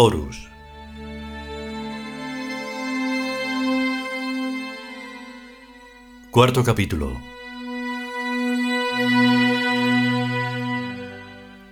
Horus. 0.00 0.48
Cuarto 6.30 6.62
capítulo. 6.62 7.20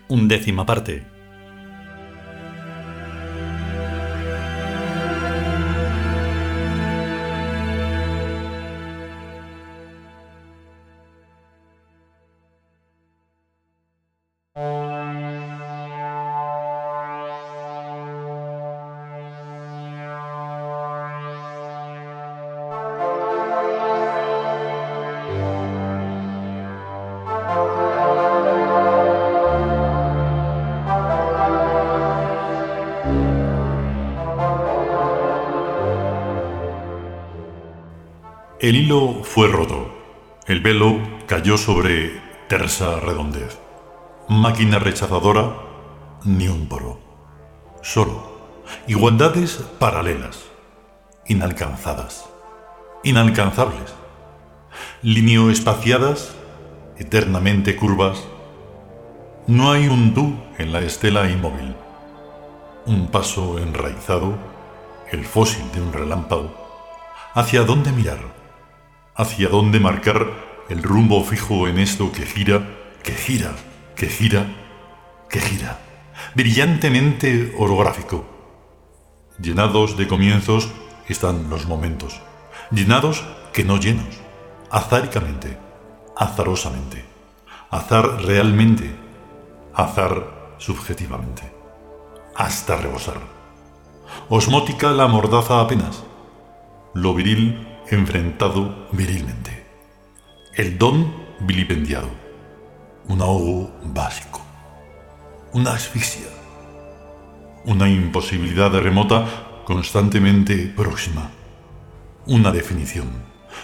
Undécima 0.09 0.67
parte. 0.67 1.16
El 38.67 38.75
hilo 38.75 39.23
fue 39.23 39.47
roto. 39.47 39.95
El 40.49 40.61
velo 40.61 40.99
cayó 41.29 41.57
sobre 41.57 42.21
tersa 42.49 42.99
redondez. 42.99 43.61
Máquina 44.29 44.81
rechazadora, 44.81 45.55
ni 46.25 46.49
un 46.49 46.67
poro. 46.67 46.99
Solo. 47.81 48.65
Igualdades 48.89 49.63
paralelas. 49.79 50.47
Inalcanzadas. 51.29 52.29
Inalcanzables. 53.05 53.95
Lineoespaciadas, 55.01 56.35
eternamente 56.99 57.77
curvas. 57.77 58.25
No 59.47 59.71
hay 59.71 59.87
un 59.87 60.13
tú 60.13 60.35
en 60.59 60.73
la 60.73 60.81
estela 60.81 61.31
inmóvil. 61.31 61.77
Un 62.85 63.07
paso 63.13 63.61
enraizado, 63.61 64.37
el 65.13 65.25
fósil 65.25 65.63
de 65.73 65.83
un 65.83 65.93
relámpago. 65.93 66.53
¿Hacia 67.33 67.63
dónde 67.63 67.93
mirar? 67.93 68.36
Hacia 69.17 69.49
dónde 69.49 69.81
marcar 69.81 70.31
el 70.69 70.83
rumbo 70.83 71.25
fijo 71.25 71.69
en 71.69 71.79
esto 71.79 72.13
que 72.13 72.27
gira, 72.27 72.69
que 73.03 73.13
gira, 73.13 73.53
que 73.95 74.09
gira, 74.09 74.47
que 75.31 75.41
gira, 75.41 75.81
brillantemente 76.35 77.55
orográfico. 77.59 78.25
Llenados 79.41 79.97
de 79.97 80.07
comienzos 80.07 80.71
están 81.09 81.49
los 81.49 81.67
momentos, 81.67 82.21
llenados 82.71 83.25
que 83.53 83.65
no 83.65 83.79
llenos, 83.79 84.21
azáricamente, 84.71 85.59
azarosamente, 86.17 87.05
azar 87.71 88.23
realmente, 88.23 88.95
azar 89.75 90.55
subjetivamente, 90.59 91.43
hasta 92.35 92.77
rebosar. 92.77 93.21
Osmótica 94.29 94.91
la 94.91 95.07
mordaza 95.07 95.61
apenas, 95.61 96.05
lo 96.95 97.15
viril 97.15 97.76
enfrentado 97.91 98.89
virilmente. 98.93 99.65
El 100.55 100.79
don 100.79 101.13
vilipendiado. 101.41 102.11
Un 103.09 103.21
ahogo 103.21 103.71
básico. 103.85 104.41
Una 105.53 105.73
asfixia. 105.73 106.27
Una 107.65 107.89
imposibilidad 107.89 108.73
remota 108.81 109.63
constantemente 109.65 110.73
próxima. 110.75 111.31
Una 112.27 112.51
definición. 112.51 113.09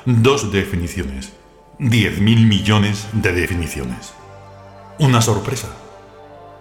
Dos 0.06 0.53
definiciones. 0.53 1.33
Diez 1.78 2.21
mil 2.21 2.47
millones 2.47 3.09
de 3.12 3.33
definiciones. 3.33 4.15
Una 4.99 5.21
sorpresa. 5.21 5.69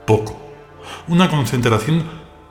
Poco. 0.07 0.39
Una 1.07 1.29
concentración 1.29 2.03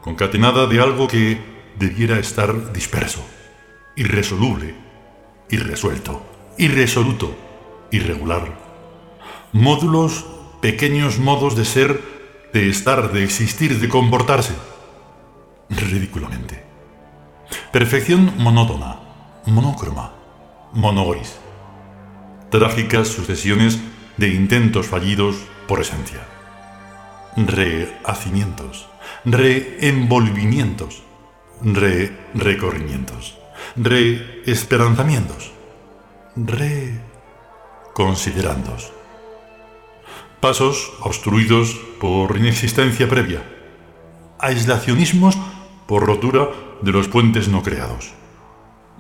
concatenada 0.03 0.67
de 0.67 0.81
algo 0.81 1.09
que 1.09 1.41
debiera 1.79 2.19
estar 2.19 2.73
disperso, 2.73 3.25
irresoluble, 3.97 4.75
irresuelto, 5.51 6.23
irresoluto, 6.57 7.37
irregular. 7.91 8.57
Módulos, 9.53 10.25
pequeños 10.61 11.19
modos 11.19 11.57
de 11.57 11.65
ser, 11.65 12.01
de 12.53 12.69
estar, 12.69 13.13
de 13.13 13.25
existir, 13.25 13.81
de 13.81 13.89
comportarse. 13.89 14.55
Ridículamente. 15.69 16.65
Perfección 17.73 18.33
monótona, 18.39 19.01
monócroma, 19.47 20.13
monogoris. 20.73 21.39
Trágicas 22.51 23.09
sucesiones 23.09 23.79
de 24.17 24.29
intentos 24.29 24.87
fallidos 24.87 25.37
por 25.67 25.81
esencia. 25.81 26.27
Rehacimientos, 27.37 28.89
reenvolvimientos, 29.25 31.03
re-recorrimientos 31.63 33.40
re-esperanzamientos, 33.77 35.53
re-considerandos. 36.37 38.93
Pasos 40.41 40.93
obstruidos 41.01 41.79
por 42.01 42.37
inexistencia 42.37 43.09
previa, 43.09 43.43
aislacionismos 44.39 45.39
por 45.87 46.07
rotura 46.07 46.49
de 46.83 46.93
los 46.93 47.09
puentes 47.09 47.49
no 47.49 47.63
creados, 47.63 48.13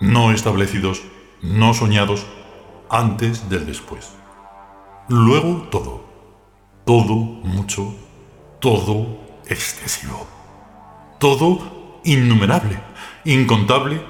no 0.00 0.32
establecidos, 0.32 1.02
no 1.40 1.72
soñados, 1.72 2.26
antes 2.90 3.48
del 3.48 3.64
después. 3.66 4.10
Luego 5.08 5.68
todo, 5.70 6.04
todo 6.84 7.14
mucho, 7.14 7.94
todo 8.60 9.18
excesivo, 9.46 10.26
todo 11.18 12.00
innumerable, 12.04 12.78
incontable 13.24 14.02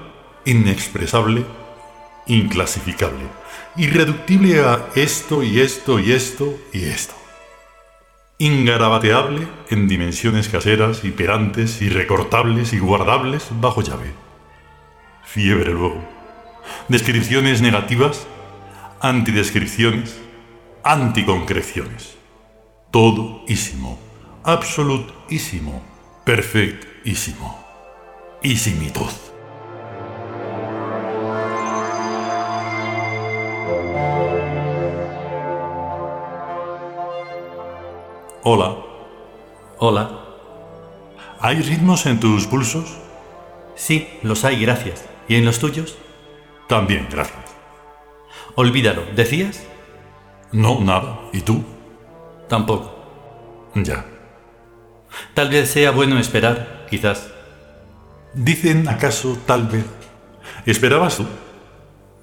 inexpresable, 0.45 1.45
inclasificable, 2.27 3.25
irreductible 3.77 4.61
a 4.61 4.89
esto 4.95 5.43
y 5.43 5.61
esto 5.61 5.99
y 5.99 6.12
esto 6.12 6.59
y 6.73 6.84
esto. 6.84 7.15
Ingarabateable 8.39 9.47
en 9.69 9.87
dimensiones 9.87 10.49
caseras, 10.49 11.05
hiperantes, 11.05 11.83
irrecortables 11.83 12.73
y 12.73 12.79
guardables 12.79 13.49
bajo 13.61 13.83
llave. 13.83 14.12
Fiebre 15.25 15.73
luego. 15.73 16.03
Descripciones 16.88 17.61
negativas, 17.61 18.26
antidescripciones, 19.00 20.19
anticoncreciones. 20.82 22.17
Todísimo, 22.91 23.99
absolutísimo, 24.43 25.82
perfectísimo. 26.25 27.62
Isimitud. 28.43 29.30
Hola. 38.42 38.75
Hola. 39.76 40.19
¿Hay 41.40 41.60
ritmos 41.60 42.06
en 42.06 42.20
tus 42.20 42.46
pulsos? 42.46 42.96
Sí, 43.75 44.08
los 44.22 44.46
hay, 44.46 44.62
gracias. 44.62 45.04
¿Y 45.28 45.34
en 45.37 45.44
los 45.44 45.58
tuyos? 45.58 45.98
También, 46.66 47.06
gracias. 47.10 47.44
Olvídalo, 48.54 49.02
¿decías? 49.14 49.66
No, 50.52 50.81
nada. 50.81 51.20
¿Y 51.34 51.42
tú? 51.42 51.62
Tampoco. 52.48 52.94
Ya. 53.75 54.06
Tal 55.34 55.50
vez 55.50 55.70
sea 55.70 55.90
bueno 55.90 56.19
esperar, 56.19 56.87
quizás. 56.88 57.31
Dicen 58.32 58.88
acaso 58.88 59.37
tal 59.44 59.69
vez. 59.69 59.84
¿Esperabas 60.64 61.19
tú? 61.19 61.26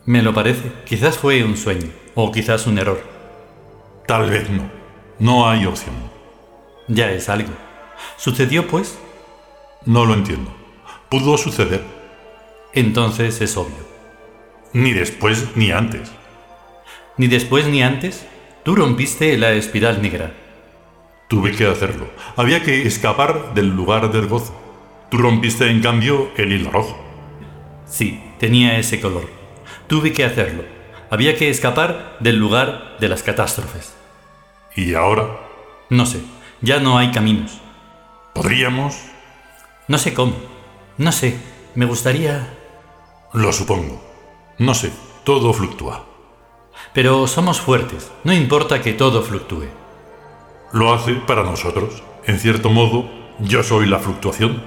Me 0.05 0.23
lo 0.23 0.33
parece. 0.33 0.71
Quizás 0.83 1.15
fue 1.15 1.43
un 1.43 1.57
sueño, 1.57 1.91
o 2.15 2.31
quizás 2.31 2.65
un 2.65 2.79
error. 2.79 3.03
Tal 4.07 4.31
vez 4.31 4.49
no. 4.49 4.76
No 5.19 5.49
hay 5.49 5.65
opción. 5.65 5.95
Ya 6.87 7.11
es 7.11 7.27
algo. 7.27 7.49
¿Sucedió, 8.17 8.67
pues? 8.67 8.99
No 9.85 10.05
lo 10.05 10.13
entiendo. 10.13 10.53
Pudo 11.09 11.37
suceder. 11.37 11.83
Entonces 12.73 13.41
es 13.41 13.57
obvio. 13.57 13.87
Ni 14.73 14.93
después 14.93 15.55
ni 15.55 15.71
antes. 15.71 16.11
Ni 17.17 17.27
después 17.27 17.65
ni 17.65 17.81
antes, 17.81 18.27
tú 18.63 18.75
rompiste 18.75 19.35
la 19.39 19.53
espiral 19.53 20.03
negra. 20.03 20.33
Tuve 21.27 21.51
que 21.51 21.65
hacerlo. 21.65 22.07
Había 22.35 22.61
que 22.61 22.85
escapar 22.85 23.55
del 23.55 23.69
lugar 23.69 24.11
del 24.11 24.27
gozo. 24.27 24.55
Tú 25.09 25.17
rompiste, 25.17 25.67
en 25.71 25.81
cambio, 25.81 26.29
el 26.37 26.53
hilo 26.53 26.69
rojo. 26.69 26.95
Sí, 27.87 28.21
tenía 28.37 28.77
ese 28.77 29.01
color. 29.01 29.27
Tuve 29.87 30.13
que 30.13 30.25
hacerlo. 30.25 30.63
Había 31.09 31.35
que 31.35 31.49
escapar 31.49 32.17
del 32.19 32.37
lugar 32.37 32.97
de 32.99 33.09
las 33.09 33.23
catástrofes. 33.23 33.96
¿Y 34.77 34.94
ahora? 34.94 35.39
No 35.89 36.06
sé, 36.06 36.21
ya 36.62 36.79
no 36.79 37.00
hay 37.00 37.09
caminos. 37.12 37.59
Podríamos... 38.35 38.95
No 39.88 39.97
sé 39.97 40.13
cómo. 40.13 40.35
No 41.00 41.12
sé. 41.12 41.35
Me 41.74 41.85
gustaría... 41.85 42.56
Lo 43.33 43.51
supongo. 43.51 44.00
No 44.59 44.75
sé. 44.75 44.91
Todo 45.24 45.51
fluctúa. 45.51 46.06
Pero 46.94 47.25
somos 47.25 47.59
fuertes. 47.59 48.12
No 48.24 48.33
importa 48.33 48.79
que 48.83 48.94
todo 48.94 49.24
fluctúe. 49.24 49.65
Lo 50.74 50.94
hace 50.94 51.15
para 51.15 51.41
nosotros. 51.41 52.03
En 52.25 52.38
cierto 52.38 52.69
modo, 52.69 53.09
yo 53.39 53.63
soy 53.63 53.88
la 53.88 53.97
fluctuación. 53.97 54.62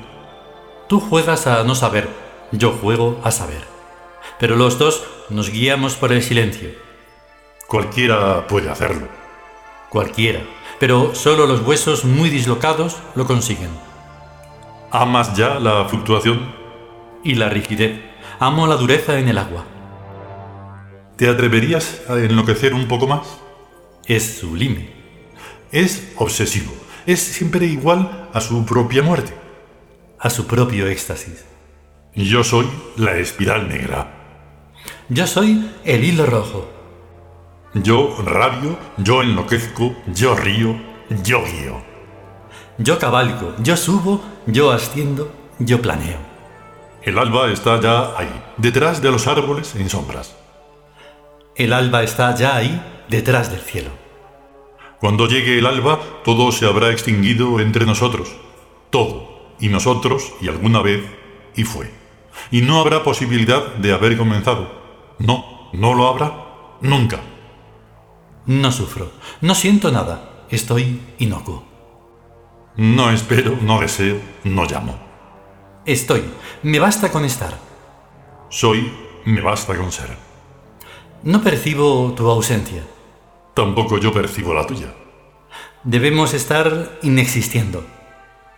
Tú 0.89 0.99
juegas 0.99 1.47
a 1.47 1.63
no 1.63 1.77
saber. 1.77 2.09
Yo 2.51 2.73
juego 2.73 3.21
a 3.23 3.31
saber. 3.31 3.63
Pero 4.41 4.57
los 4.57 4.77
dos 4.77 5.05
nos 5.29 5.51
guiamos 5.51 5.95
por 5.95 6.13
el 6.13 6.25
silencio. 6.25 6.71
Cualquiera 7.69 8.49
puede 8.49 8.71
hacerlo. 8.71 9.20
Cualquiera. 9.91 10.41
Pero 10.79 11.15
solo 11.15 11.47
los 11.47 11.61
huesos 11.61 12.07
muy 12.07 12.31
dislocados 12.31 12.97
lo 13.15 13.27
consiguen. 13.27 13.71
¿Amas 14.91 15.37
ya 15.37 15.61
la 15.61 15.85
fluctuación? 15.85 16.55
Y 17.23 17.35
la 17.35 17.51
rigidez. 17.51 18.01
Amo 18.39 18.67
la 18.67 18.77
dureza 18.77 19.19
en 19.19 19.29
el 19.29 19.37
agua. 19.37 19.65
¿Te 21.17 21.29
atreverías 21.29 22.01
a 22.09 22.15
enloquecer 22.15 22.73
un 22.73 22.89
poco 22.89 23.07
más? 23.07 23.41
Es 24.07 24.39
sublime. 24.39 24.91
Es 25.71 26.13
obsesivo. 26.17 26.73
Es 27.05 27.21
siempre 27.21 27.67
igual 27.67 28.29
a 28.33 28.41
su 28.41 28.65
propia 28.65 29.03
muerte. 29.03 29.35
A 30.19 30.31
su 30.31 30.47
propio 30.47 30.87
éxtasis. 30.87 31.45
Yo 32.15 32.43
soy 32.43 32.67
la 32.97 33.17
espiral 33.17 33.69
negra. 33.69 34.15
Yo 35.09 35.27
soy 35.27 35.71
el 35.85 36.05
hilo 36.05 36.27
rojo. 36.27 36.80
Yo 37.75 38.17
rabio, 38.25 38.77
yo 38.97 39.23
enloquezco, 39.23 39.95
yo 40.13 40.35
río, 40.35 40.75
yo 41.23 41.45
guío. 41.45 41.81
Yo 42.79 42.99
cabalgo, 42.99 43.55
yo 43.59 43.77
subo, 43.77 44.21
yo 44.47 44.73
asciendo, 44.73 45.31
yo 45.61 45.81
planeo. 45.81 46.19
El 47.03 47.17
alba 47.17 47.51
está 47.53 47.81
ya 47.81 48.19
ahí, 48.19 48.43
detrás 48.57 49.01
de 49.01 49.13
los 49.13 49.29
árboles 49.29 49.77
en 49.77 49.89
sombras. 49.89 50.37
El 51.55 51.73
alba 51.73 52.03
está 52.03 52.35
ya 52.35 52.57
ahí, 52.57 52.83
detrás 53.09 53.53
del 53.53 53.61
cielo. 53.61 53.91
Cuando 54.99 55.29
llegue 55.29 55.59
el 55.59 55.67
alba, 55.67 56.01
todo 56.25 56.51
se 56.51 56.67
habrá 56.67 56.91
extinguido 56.91 57.61
entre 57.61 57.87
nosotros. 57.87 58.35
Todo. 58.91 59.55
Y 59.61 59.69
nosotros, 59.69 60.33
y 60.41 60.49
alguna 60.49 60.83
vez, 60.83 61.05
y 61.55 61.65
fue. 61.65 61.91
Y 62.51 62.63
no 62.63 62.81
habrá 62.81 63.05
posibilidad 63.05 63.75
de 63.77 63.93
haber 63.93 64.17
comenzado. 64.17 64.73
No, 65.19 65.71
no 65.73 65.95
lo 65.95 66.09
habrá. 66.09 66.33
Nunca. 66.81 67.21
No 68.51 68.73
sufro. 68.73 69.13
No 69.43 69.55
siento 69.55 69.93
nada. 69.93 70.47
Estoy 70.51 71.01
inocuo. 71.21 71.63
No 72.77 73.13
espero, 73.13 73.57
no 73.63 73.79
deseo, 73.79 74.21
no 74.43 74.65
llamo. 74.65 74.99
Estoy. 75.87 76.25
Me 76.65 76.81
basta 76.81 77.13
con 77.13 77.25
estar. 77.25 77.57
Soy, 78.49 78.93
me 79.25 79.41
basta 79.41 79.77
con 79.77 79.93
ser. 79.93 80.17
No 81.23 81.45
percibo 81.45 82.13
tu 82.17 82.29
ausencia. 82.29 82.83
Tampoco 83.55 83.99
yo 83.99 84.13
percibo 84.13 84.53
la 84.53 84.67
tuya. 84.67 84.93
Debemos 85.85 86.35
estar 86.35 86.99
inexistiendo. 87.03 87.87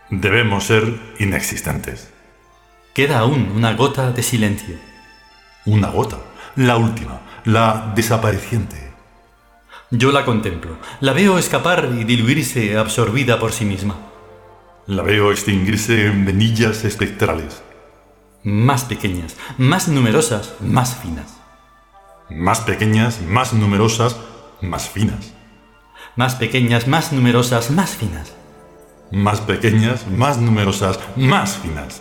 Debemos 0.09 0.65
ser 0.65 0.99
inexistentes. 1.19 2.11
Queda 2.95 3.19
aún 3.19 3.53
una 3.55 3.75
gota 3.75 4.11
de 4.11 4.23
silencio. 4.23 4.77
Una 5.67 5.91
gota, 5.91 6.17
la 6.57 6.79
última, 6.79 7.21
la 7.45 7.93
desapareciente. 7.95 8.92
Yo 9.95 10.11
la 10.11 10.25
contemplo, 10.25 10.79
la 11.01 11.13
veo 11.13 11.37
escapar 11.37 11.91
y 11.95 12.05
diluirse 12.05 12.79
absorbida 12.79 13.39
por 13.39 13.53
sí 13.53 13.67
misma. 13.67 13.95
La 14.87 15.03
veo 15.03 15.31
extinguirse 15.31 16.07
en 16.07 16.25
venillas 16.25 16.85
espectrales. 16.85 17.63
Más 18.43 18.85
pequeñas, 18.85 19.37
más 19.59 19.89
numerosas, 19.89 20.55
más 20.61 20.97
finas. 20.97 21.39
Más 22.31 22.63
pequeñas, 22.63 23.21
más 23.21 23.53
numerosas, 23.53 24.17
más 24.63 24.89
finas. 24.89 25.35
Más 26.17 26.37
pequeñas, 26.37 26.89
más 26.89 27.13
numerosas, 27.13 27.71
más 27.71 27.95
finas. 27.95 28.33
Más 29.11 29.43
pequeñas, 29.43 30.07
más 30.09 30.39
numerosas, 30.39 31.01
más 31.17 31.59
finas. 31.59 32.01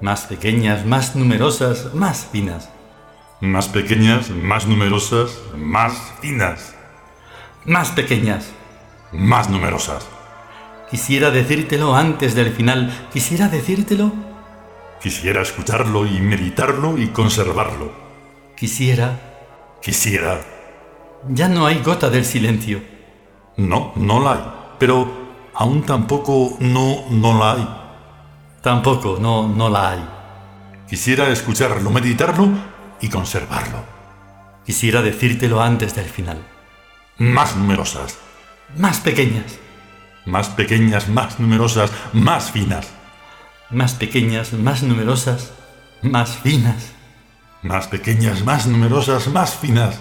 Más 0.00 0.22
pequeñas, 0.22 0.86
más 0.86 1.14
numerosas, 1.14 1.92
más 1.92 2.24
finas. 2.32 2.70
Más 3.42 3.68
pequeñas, 3.68 4.30
más 4.30 4.66
numerosas, 4.66 5.38
más 5.54 6.14
finas. 6.22 6.79
Más 7.66 7.90
pequeñas. 7.90 8.52
Más 9.12 9.50
numerosas. 9.50 10.08
Quisiera 10.90 11.30
decírtelo 11.30 11.94
antes 11.94 12.34
del 12.34 12.52
final. 12.52 13.08
Quisiera 13.12 13.48
decírtelo. 13.48 14.12
Quisiera 15.02 15.42
escucharlo 15.42 16.06
y 16.06 16.20
meditarlo 16.20 16.96
y 16.96 17.08
conservarlo. 17.08 17.92
Quisiera. 18.56 19.20
Quisiera. 19.82 20.40
Ya 21.28 21.48
no 21.48 21.66
hay 21.66 21.82
gota 21.82 22.08
del 22.08 22.24
silencio. 22.24 22.82
No, 23.58 23.92
no 23.96 24.20
la 24.20 24.32
hay. 24.32 24.52
Pero 24.78 25.50
aún 25.54 25.82
tampoco 25.82 26.56
no, 26.60 27.04
no 27.10 27.38
la 27.38 27.52
hay. 27.52 27.68
Tampoco, 28.62 29.18
no, 29.20 29.48
no 29.48 29.68
la 29.68 29.90
hay. 29.90 30.08
Quisiera 30.88 31.28
escucharlo, 31.28 31.90
meditarlo 31.90 32.48
y 33.02 33.08
conservarlo. 33.10 33.84
Quisiera 34.64 35.02
decírtelo 35.02 35.60
antes 35.60 35.94
del 35.94 36.06
final. 36.06 36.42
Más 37.20 37.54
numerosas. 37.54 38.16
Más 38.78 39.00
pequeñas. 39.00 39.58
Más 40.24 40.48
pequeñas, 40.48 41.06
más 41.10 41.38
numerosas, 41.38 41.90
más 42.14 42.50
finas. 42.50 42.88
Más 43.68 43.92
pequeñas, 43.92 44.54
más 44.54 44.82
numerosas, 44.82 45.52
más 46.00 46.38
finas. 46.38 46.92
Más 47.62 47.88
pequeñas, 47.88 48.42
más 48.46 48.66
numerosas, 48.66 49.28
más 49.28 49.54
finas. 49.54 50.00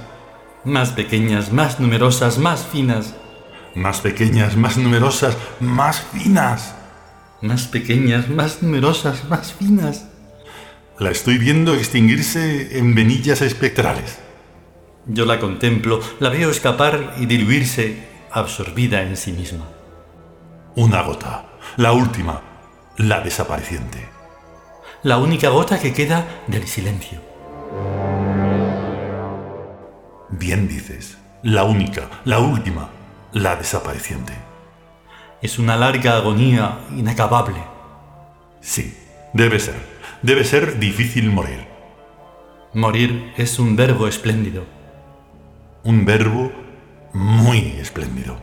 Más 0.64 0.94
pequeñas, 0.94 1.52
más 1.52 1.82
numerosas, 1.82 2.38
más 2.38 2.66
finas. 2.66 3.14
Más 3.76 4.00
pequeñas, 4.00 4.56
más 4.56 4.78
numerosas, 4.78 5.36
más 5.60 6.00
finas. 6.00 6.74
Más 7.42 7.68
pequeñas, 7.68 8.30
más 8.30 8.64
numerosas, 8.64 9.26
más 9.26 9.52
finas. 9.52 10.06
La 10.98 11.12
estoy 11.12 11.38
viendo 11.38 11.74
extinguirse 11.74 12.80
en 12.80 12.96
venillas 12.96 13.42
espectrales. 13.42 14.20
Yo 15.06 15.26
la 15.26 15.40
contemplo, 15.40 16.00
la 16.20 16.30
veo 16.30 16.50
escapar 16.50 17.16
y 17.18 17.26
diluirse, 17.26 18.08
absorbida 18.32 19.02
en 19.02 19.18
sí 19.18 19.32
misma. 19.32 19.66
Una 20.76 21.02
gota, 21.02 21.46
la 21.78 21.94
última, 21.94 22.42
la 22.98 23.22
desapareciente. 23.22 24.08
La 25.04 25.18
única 25.18 25.50
gota 25.50 25.80
que 25.80 25.94
queda 25.94 26.44
del 26.48 26.68
silencio. 26.68 27.22
Bien 30.30 30.68
dices, 30.68 31.18
la 31.42 31.64
única, 31.64 32.10
la 32.26 32.40
última, 32.40 32.90
la 33.32 33.56
desapareciente. 33.56 34.34
Es 35.42 35.58
una 35.58 35.78
larga 35.78 36.18
agonía 36.18 36.80
inacabable. 36.96 37.64
Sí, 38.62 38.96
debe 39.34 39.60
ser. 39.60 39.76
Debe 40.22 40.44
ser 40.44 40.80
difícil 40.80 41.32
morir. 41.32 41.66
Morir 42.74 43.34
es 43.38 43.58
un 43.58 43.78
verbo 43.78 44.08
espléndido. 44.08 44.79
Un 45.84 46.06
verbo 46.06 46.52
muy 47.14 47.60
espléndido. 47.80 48.38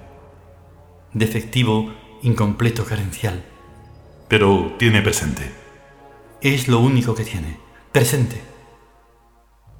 Defectivo, 1.12 1.93
incompleto, 2.23 2.85
carencial. 2.85 3.45
Pero 4.28 4.75
tiene 4.78 5.02
presente. 5.02 5.52
Es 6.40 6.69
lo 6.69 6.81
único 6.81 7.14
que 7.14 7.25
tiene. 7.25 7.59
Presente. 7.93 8.43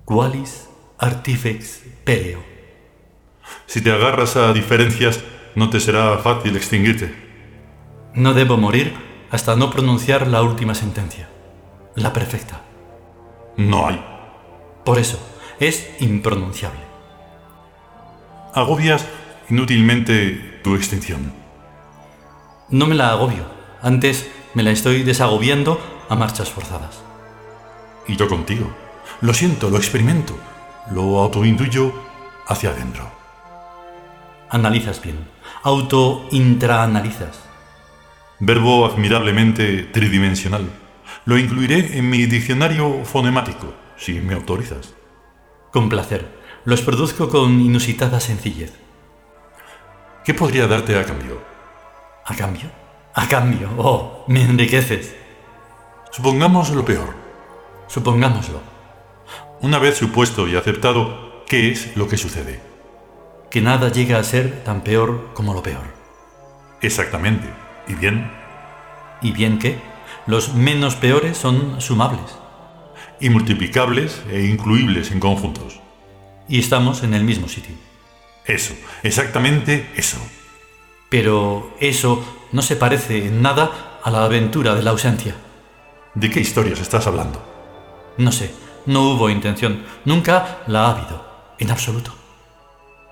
Qualis 0.05 0.69
artifex 0.99 1.83
pereo. 2.05 2.43
Si 3.67 3.81
te 3.81 3.91
agarras 3.91 4.37
a 4.37 4.53
diferencias, 4.53 5.23
no 5.55 5.71
te 5.71 5.81
será 5.81 6.19
fácil 6.19 6.57
extinguirte. 6.57 7.15
No 8.15 8.35
debo 8.35 8.57
morir 8.57 8.95
hasta 9.31 9.57
no 9.57 9.71
pronunciar 9.71 10.27
la 10.27 10.43
última 10.43 10.75
sentencia, 10.75 11.29
la 11.95 12.13
perfecta. 12.13 12.63
No 13.57 13.87
hay. 13.87 14.03
Por 14.85 14.99
eso, 14.99 15.19
es 15.59 15.91
impronunciable. 16.01 16.86
Agobias 18.57 19.07
inútilmente 19.51 20.61
tu 20.65 20.77
extinción. 20.77 21.31
No 22.71 22.87
me 22.87 22.95
la 22.95 23.11
agobio, 23.11 23.45
antes 23.83 24.31
me 24.55 24.63
la 24.63 24.71
estoy 24.71 25.03
desagobiando 25.03 25.79
a 26.09 26.17
marchas 26.17 26.49
forzadas. 26.49 27.03
Y 28.09 28.17
yo 28.17 28.29
contigo. 28.29 28.75
Lo 29.21 29.35
siento, 29.35 29.69
lo 29.69 29.77
experimento, 29.77 30.39
lo 30.91 31.19
autointuyo 31.19 31.93
hacia 32.47 32.71
adentro. 32.71 33.11
Analizas 34.49 35.03
bien, 35.03 35.19
auto-intraanalizas. 35.63 37.39
Verbo 38.41 38.87
admirablemente 38.87 39.83
tridimensional. 39.83 40.67
Lo 41.27 41.37
incluiré 41.37 41.99
en 41.99 42.09
mi 42.09 42.25
diccionario 42.25 43.05
fonemático, 43.05 43.75
si 43.99 44.15
me 44.15 44.33
autorizas. 44.33 44.95
Con 45.73 45.91
placer. 45.91 46.36
Los 46.67 46.83
produzco 46.83 47.29
con 47.29 47.61
inusitada 47.61 48.19
sencillez. 48.19 48.73
¿Qué 50.25 50.35
podría 50.35 50.67
darte 50.67 50.99
a 50.99 51.05
cambio? 51.05 51.41
¿A 52.25 52.35
cambio? 52.35 52.69
A 53.15 53.29
cambio. 53.29 53.71
Oh, 53.79 54.25
me 54.27 54.43
enriqueces. 54.43 55.15
Supongamos 56.11 56.71
lo 56.71 56.85
peor. 56.85 57.15
Supongámoslo. 57.87 58.61
Una 59.61 59.79
vez 59.79 59.97
supuesto 59.97 60.49
y 60.49 60.57
aceptado, 60.57 61.45
¿qué 61.47 61.71
es 61.71 61.97
lo 61.97 62.09
que 62.09 62.17
sucede? 62.17 62.61
Que 63.49 63.61
nada 63.61 63.93
llega 63.93 64.19
a 64.19 64.25
ser 64.25 64.65
tan 64.65 64.81
peor 64.81 65.31
como 65.35 65.55
lo 65.55 65.63
peor. 65.63 65.85
Exactamente. 66.83 67.49
¿Y 67.87 67.95
bien? 67.95 68.29
¿Y 69.23 69.31
bien 69.31 69.61
qué? 69.61 69.79
Los 70.27 70.53
menos 70.53 70.97
peores 70.97 71.39
son 71.39 71.81
sumables. 71.81 72.37
Y 73.21 73.31
multiplicables 73.31 74.21
e 74.33 74.47
incluibles 74.47 75.13
en 75.13 75.21
conjuntos. 75.21 75.86
Y 76.49 76.61
estamos 76.61 77.03
en 77.03 77.15
el 77.15 77.25
mismo 77.25 77.49
sitio. 77.49 77.75
Eso, 78.45 78.75
exactamente 79.03 79.91
eso. 79.97 80.19
Pero 81.09 81.75
eso 81.81 82.25
no 82.53 82.63
se 82.63 82.77
parece 82.77 83.27
en 83.27 83.43
nada 83.43 84.01
a 84.03 84.11
la 84.11 84.25
aventura 84.25 84.75
de 84.75 84.83
la 84.83 84.91
ausencia. 84.91 85.35
¿De 86.15 86.31
qué 86.31 86.41
historias 86.41 86.81
estás 86.81 87.07
hablando? 87.07 87.43
No 88.19 88.33
sé, 88.33 88.53
no 88.87 89.11
hubo 89.11 89.29
intención, 89.29 89.85
nunca 90.05 90.63
la 90.67 90.87
ha 90.87 90.91
habido, 90.93 91.27
en 91.59 91.71
absoluto. 91.71 92.15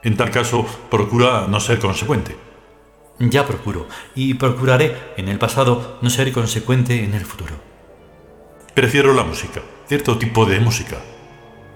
En 0.02 0.16
tal 0.16 0.30
caso, 0.30 0.64
procura 0.90 1.46
no 1.48 1.60
ser 1.60 1.78
consecuente. 1.78 2.36
Ya 3.18 3.46
procuro, 3.46 3.88
y 4.14 4.34
procuraré 4.34 5.14
en 5.16 5.28
el 5.28 5.38
pasado 5.38 5.98
no 6.00 6.10
ser 6.10 6.32
consecuente 6.32 7.04
en 7.04 7.14
el 7.14 7.24
futuro. 7.24 7.54
Prefiero 8.74 9.14
la 9.14 9.24
música, 9.24 9.62
cierto 9.86 10.18
tipo 10.18 10.46
de 10.46 10.60
música. 10.60 10.98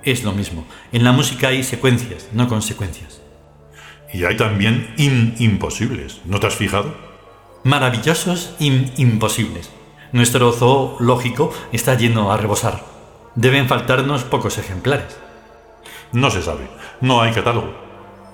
Es 0.02 0.24
lo 0.24 0.32
mismo, 0.32 0.66
en 0.92 1.04
la 1.04 1.12
música 1.12 1.48
hay 1.48 1.62
secuencias, 1.64 2.28
no 2.32 2.48
consecuencias. 2.48 3.20
Y 4.12 4.24
hay 4.24 4.36
también 4.36 4.94
in 4.96 5.34
imposibles, 5.38 6.20
¿no 6.24 6.40
te 6.40 6.46
has 6.46 6.54
fijado? 6.54 6.94
Maravillosos 7.64 8.54
in 8.58 8.92
imposibles. 8.96 9.70
Nuestro 10.12 10.52
zoológico 10.52 11.52
está 11.72 11.94
lleno 11.94 12.32
a 12.32 12.36
rebosar. 12.36 12.82
Deben 13.34 13.68
faltarnos 13.68 14.24
pocos 14.24 14.56
ejemplares. 14.56 15.18
No 16.12 16.30
se 16.30 16.42
sabe, 16.42 16.70
no 17.00 17.20
hay 17.20 17.32
catálogo. 17.32 17.74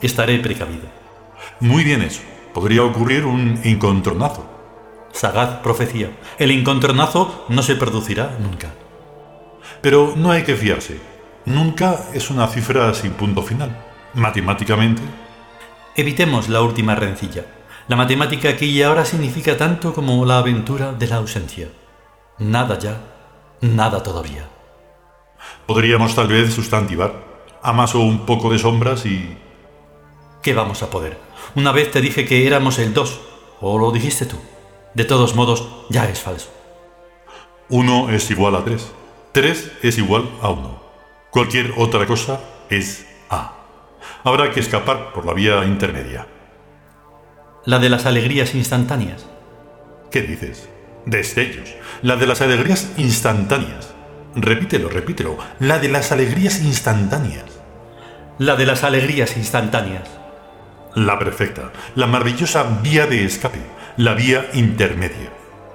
Estaré 0.00 0.38
precavido. 0.38 0.86
Muy 1.60 1.82
bien 1.82 2.02
eso. 2.02 2.20
Podría 2.52 2.84
ocurrir 2.84 3.24
un 3.24 3.58
encontronazo. 3.64 4.46
Sagaz 5.12 5.60
profecía. 5.62 6.10
El 6.38 6.52
encontronazo 6.52 7.46
no 7.48 7.62
se 7.62 7.74
producirá 7.74 8.36
nunca. 8.38 8.72
Pero 9.80 10.14
no 10.16 10.30
hay 10.30 10.44
que 10.44 10.54
fiarse. 10.54 11.13
Nunca 11.46 12.00
es 12.14 12.30
una 12.30 12.46
cifra 12.46 12.94
sin 12.94 13.12
punto 13.12 13.42
final. 13.42 13.76
Matemáticamente. 14.14 15.02
Evitemos 15.94 16.48
la 16.48 16.62
última 16.62 16.94
rencilla. 16.94 17.44
La 17.86 17.96
matemática 17.96 18.48
aquí 18.48 18.66
y 18.66 18.82
ahora 18.82 19.04
significa 19.04 19.58
tanto 19.58 19.92
como 19.92 20.24
la 20.24 20.38
aventura 20.38 20.92
de 20.92 21.06
la 21.06 21.16
ausencia. 21.16 21.68
Nada 22.38 22.78
ya, 22.78 22.98
nada 23.60 24.02
todavía. 24.02 24.48
Podríamos 25.66 26.14
tal 26.14 26.28
vez 26.28 26.54
sustantivar. 26.54 27.12
Amaso 27.62 28.00
un 28.00 28.24
poco 28.24 28.50
de 28.50 28.58
sombras 28.58 29.04
y... 29.04 29.36
¿Qué 30.42 30.54
vamos 30.54 30.82
a 30.82 30.88
poder? 30.88 31.18
Una 31.54 31.72
vez 31.72 31.90
te 31.90 32.00
dije 32.00 32.24
que 32.24 32.46
éramos 32.46 32.78
el 32.78 32.94
2, 32.94 33.20
o 33.60 33.78
lo 33.78 33.90
dijiste 33.90 34.24
tú. 34.24 34.38
De 34.94 35.04
todos 35.04 35.34
modos, 35.34 35.66
ya 35.90 36.08
es 36.08 36.20
falso. 36.20 36.48
1 37.68 38.10
es 38.10 38.30
igual 38.30 38.56
a 38.56 38.64
3. 38.64 38.92
3 39.32 39.72
es 39.82 39.98
igual 39.98 40.30
a 40.40 40.48
1. 40.48 40.83
Cualquier 41.34 41.72
otra 41.78 42.06
cosa 42.06 42.38
es 42.70 43.08
A. 43.28 43.54
Habrá 44.22 44.52
que 44.52 44.60
escapar 44.60 45.12
por 45.12 45.26
la 45.26 45.34
vía 45.34 45.64
intermedia. 45.64 46.28
La 47.64 47.80
de 47.80 47.88
las 47.88 48.06
alegrías 48.06 48.54
instantáneas. 48.54 49.26
¿Qué 50.12 50.22
dices? 50.22 50.68
Destellos. 51.06 51.74
La 52.02 52.14
de 52.14 52.28
las 52.28 52.40
alegrías 52.40 52.92
instantáneas. 52.98 53.96
Repítelo, 54.36 54.88
repítelo. 54.88 55.36
La 55.58 55.80
de 55.80 55.88
las 55.88 56.12
alegrías 56.12 56.60
instantáneas. 56.60 57.46
La 58.38 58.54
de 58.54 58.66
las 58.66 58.84
alegrías 58.84 59.36
instantáneas. 59.36 60.08
La 60.94 61.18
perfecta, 61.18 61.72
la 61.96 62.06
maravillosa 62.06 62.62
vía 62.80 63.08
de 63.08 63.24
escape, 63.24 63.58
la 63.96 64.14
vía 64.14 64.50
intermedia. 64.54 65.32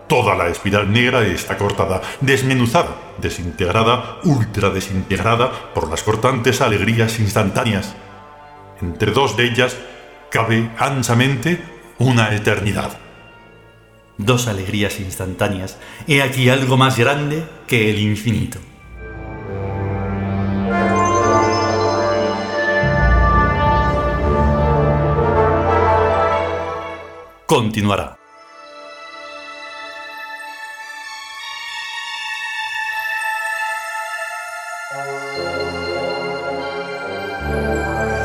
Toda 0.10 0.34
la 0.34 0.48
espiral 0.48 0.92
negra 0.92 1.22
está 1.22 1.56
cortada, 1.56 2.01
desmenuzada, 2.20 3.13
desintegrada, 3.20 4.18
ultra 4.24 4.72
desintegrada 4.72 5.72
por 5.75 5.88
las 5.88 6.01
cortantes 6.01 6.62
alegrías 6.62 7.20
instantáneas. 7.20 7.96
Entre 8.82 9.12
dos 9.12 9.38
de 9.38 9.46
ellas 9.46 9.78
cabe 10.32 10.72
anchamente 10.80 11.63
una 12.00 12.34
eternidad. 12.34 12.98
Dos 14.18 14.48
alegrías 14.48 15.00
instantáneas. 15.00 15.78
He 16.08 16.24
aquí 16.24 16.50
algo 16.50 16.75
más 16.75 16.98
grande 16.98 17.46
que 17.68 17.92
el 17.92 18.00
infinito. 18.00 18.58
Continuará. 27.46 28.19
Música 37.50 38.19